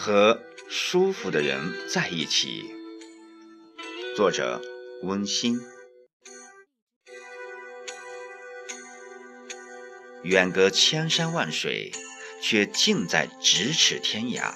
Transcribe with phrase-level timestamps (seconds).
[0.00, 2.74] 和舒服的人在一起。
[4.16, 4.62] 作者：
[5.02, 5.60] 温馨。
[10.22, 11.92] 远隔千山万水，
[12.40, 14.54] 却近在咫尺天涯。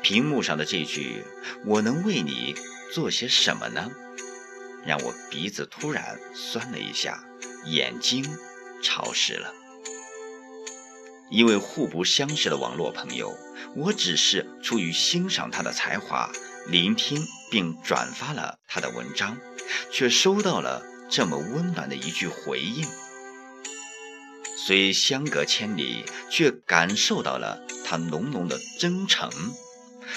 [0.00, 1.24] 屏幕上的这句
[1.66, 2.54] “我能为你
[2.92, 3.90] 做些什么呢？”
[4.86, 7.24] 让我鼻子突然酸了一下，
[7.66, 8.24] 眼睛
[8.80, 9.52] 潮湿了。
[11.30, 13.36] 一位互不相识的网络朋友，
[13.74, 16.30] 我只是出于欣赏他的才华，
[16.68, 19.36] 聆听并转发了他的文章，
[19.90, 22.86] 却收到了这么温暖的一句回应。
[24.56, 29.28] 虽相隔千里，却感受到了他浓浓的真诚；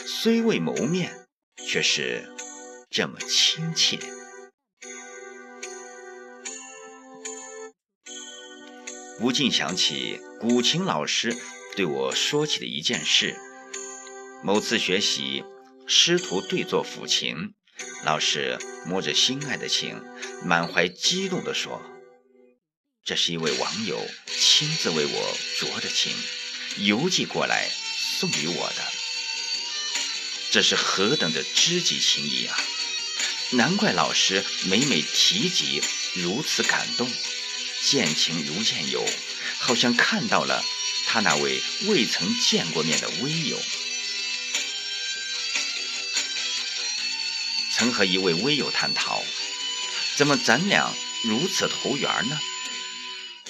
[0.06, 1.28] 虽未谋面，
[1.66, 2.30] 却是
[2.90, 3.98] 这么亲切。
[9.20, 11.36] 不禁想起古琴老师
[11.76, 13.36] 对我说起的一件事。
[14.44, 15.44] 某次学习，
[15.88, 17.54] 师徒对坐抚琴，
[18.06, 19.96] 老师摸着心爱的琴，
[20.46, 21.82] 满怀激动地说
[23.04, 26.14] ：“这是一位网友亲自为我琢的琴，
[26.86, 27.68] 邮寄过来
[28.20, 28.84] 送予我的。
[30.52, 32.56] 这是何等的知己情谊啊！
[33.54, 35.82] 难怪老师每每提及，
[36.14, 37.10] 如此感动。”
[37.84, 39.06] 见情如见友，
[39.60, 40.64] 好像看到了
[41.06, 43.58] 他那位未曾见过面的微友。
[47.72, 49.22] 曾和一位微友探讨，
[50.16, 50.92] 怎么咱俩
[51.24, 52.40] 如此投缘呢？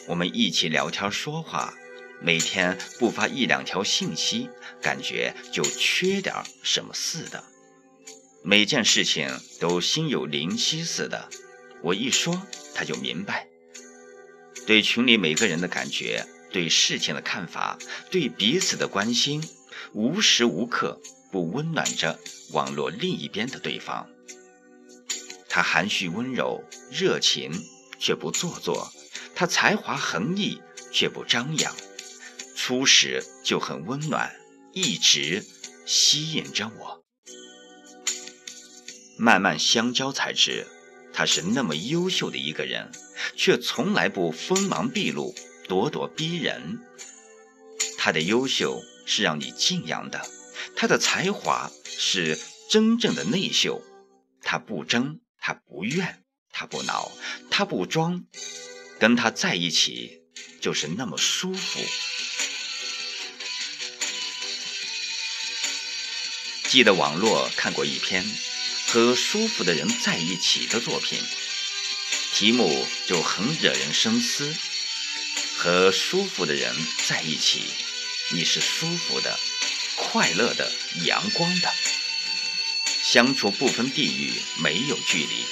[0.06, 1.74] 我们一起聊天说话，
[2.22, 4.50] 每天不发一两条信息，
[4.82, 7.44] 感觉就缺点什么似的。
[8.44, 11.30] 每件事情都心有灵犀似的，
[11.82, 13.48] 我一说他就明白。
[14.68, 17.80] 对群里每个人的感觉，对事情的看法，
[18.12, 19.42] 对彼此的关心，
[19.94, 21.02] 无时无刻
[21.32, 22.20] 不温暖着
[22.52, 24.10] 网络另一边的对方。
[25.48, 26.62] 他含蓄温柔、
[26.92, 27.50] 热情，
[27.98, 28.92] 却不做作；
[29.34, 30.62] 他才华横溢，
[30.92, 31.74] 却不张扬。
[32.54, 34.36] 初始就很温暖，
[34.74, 35.46] 一直
[35.86, 37.06] 吸引着我。
[39.18, 40.68] 慢慢相交才知。
[41.18, 42.92] 他是那么优秀的一个人，
[43.36, 45.34] 却从来不锋芒毕露、
[45.68, 46.80] 咄咄逼人。
[47.98, 50.30] 他的优秀是让你敬仰的，
[50.76, 52.38] 他的才华是
[52.70, 53.82] 真正的内秀。
[54.44, 57.12] 他不争，他不怨，他不恼，
[57.50, 58.24] 他不装，
[59.00, 60.22] 跟他在一起
[60.62, 61.80] 就是那么舒服。
[66.70, 68.24] 记得网络看过一篇。
[68.88, 71.22] 和舒服的人在一起的作品，
[72.34, 74.56] 题目就很惹人深思。
[75.58, 76.74] 和舒服的人
[77.06, 77.64] 在一起，
[78.30, 79.38] 你是舒服的、
[79.96, 80.72] 快乐的、
[81.04, 81.74] 阳光的，
[83.04, 84.32] 相处不分地域，
[84.62, 85.46] 没有距离，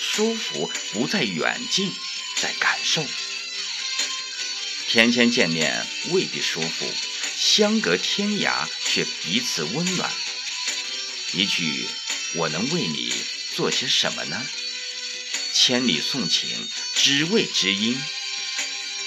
[0.00, 1.92] 舒服不在远近，
[2.40, 3.04] 在感受。
[4.88, 6.90] 天天见面未必舒服，
[7.36, 10.10] 相隔天涯却彼此温暖。
[11.34, 11.86] 一句。
[12.34, 13.12] 我能为你
[13.56, 14.46] 做些什么呢？
[15.52, 18.00] 千里送情，只为知音。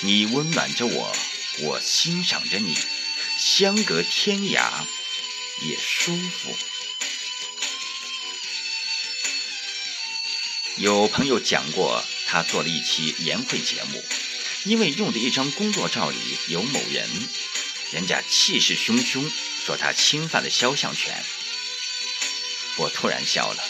[0.01, 1.15] 你温暖着我，
[1.59, 2.77] 我欣赏着你，
[3.39, 4.69] 相隔天涯
[5.61, 6.53] 也舒服。
[10.75, 14.03] 有朋友讲过，他做了一期言会节目，
[14.65, 16.17] 因为用的一张工作照里
[16.49, 17.09] 有某人，
[17.91, 19.31] 人家气势汹汹，
[19.65, 21.23] 说他侵犯了肖像权。
[22.77, 23.63] 我突然笑了。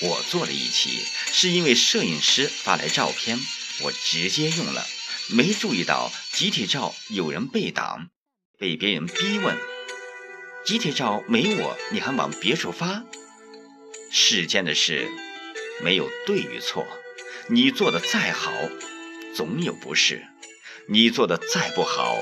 [0.00, 3.38] 我做了一期，是因为摄影师发来照片，
[3.80, 4.86] 我直接用了，
[5.30, 8.08] 没注意到集体照有人被挡，
[8.58, 9.56] 被别人逼问：
[10.64, 13.04] 集体照没我，你还往别处发？
[14.10, 15.08] 世间的事
[15.82, 16.86] 没有对与错，
[17.48, 18.52] 你做的再好，
[19.34, 20.18] 总有不是；
[20.88, 22.18] 你做的再不好，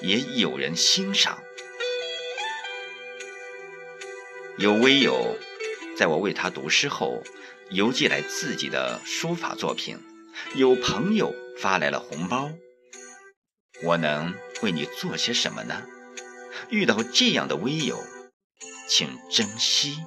[0.00, 1.38] 也有人欣赏。
[4.58, 5.36] 有微友。
[5.96, 7.22] 在我为他读诗后，
[7.70, 9.98] 邮寄来自己的书法作品，
[10.54, 12.50] 有朋友发来了红包。
[13.82, 15.82] 我能为你做些什么呢？
[16.70, 18.02] 遇到这样的微友，
[18.88, 19.98] 请珍惜。